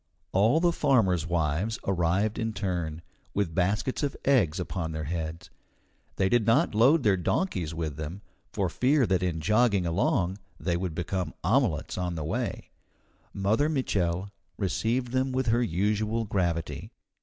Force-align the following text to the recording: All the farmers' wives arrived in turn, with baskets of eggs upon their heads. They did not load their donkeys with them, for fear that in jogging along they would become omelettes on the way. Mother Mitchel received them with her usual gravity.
All 0.31 0.59
the 0.59 0.71
farmers' 0.71 1.27
wives 1.27 1.77
arrived 1.85 2.39
in 2.39 2.53
turn, 2.53 3.03
with 3.35 3.53
baskets 3.53 4.01
of 4.01 4.17
eggs 4.25 4.59
upon 4.59 4.93
their 4.93 5.03
heads. 5.03 5.51
They 6.15 6.27
did 6.27 6.47
not 6.47 6.73
load 6.73 7.03
their 7.03 7.15
donkeys 7.17 7.71
with 7.75 7.97
them, 7.97 8.23
for 8.51 8.67
fear 8.67 9.05
that 9.05 9.21
in 9.21 9.41
jogging 9.41 9.85
along 9.85 10.39
they 10.59 10.75
would 10.75 10.95
become 10.95 11.35
omelettes 11.43 11.99
on 11.99 12.15
the 12.15 12.23
way. 12.23 12.71
Mother 13.31 13.69
Mitchel 13.69 14.31
received 14.57 15.09
them 15.11 15.31
with 15.31 15.45
her 15.49 15.61
usual 15.61 16.25
gravity. 16.25 16.89